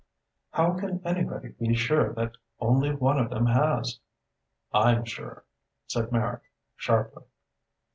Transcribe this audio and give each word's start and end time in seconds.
"How 0.49 0.73
can 0.79 0.99
anybody 1.05 1.49
be 1.49 1.75
sure 1.75 2.11
that 2.15 2.33
only 2.59 2.91
one 2.91 3.19
of 3.19 3.29
them 3.29 3.45
has?" 3.45 3.99
"I'm 4.73 5.05
sure," 5.05 5.45
said 5.85 6.11
Merrick 6.11 6.41
sharply. 6.75 7.25